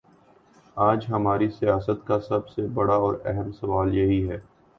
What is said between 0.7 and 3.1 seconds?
آج ہماری سیاست کا سب سے بڑا